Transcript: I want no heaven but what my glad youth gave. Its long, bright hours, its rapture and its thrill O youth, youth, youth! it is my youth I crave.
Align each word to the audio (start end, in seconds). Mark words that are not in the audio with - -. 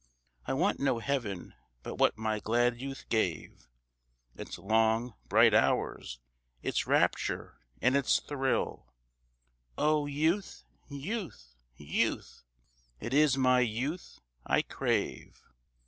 I 0.47 0.53
want 0.53 0.79
no 0.79 0.97
heaven 0.97 1.53
but 1.83 1.99
what 1.99 2.17
my 2.17 2.39
glad 2.39 2.81
youth 2.81 3.07
gave. 3.07 3.67
Its 4.35 4.57
long, 4.57 5.13
bright 5.29 5.53
hours, 5.53 6.19
its 6.63 6.87
rapture 6.87 7.59
and 7.83 7.95
its 7.95 8.19
thrill 8.19 8.91
O 9.77 10.07
youth, 10.07 10.63
youth, 10.89 11.53
youth! 11.75 12.41
it 12.99 13.13
is 13.13 13.37
my 13.37 13.59
youth 13.59 14.17
I 14.43 14.63
crave. 14.63 15.39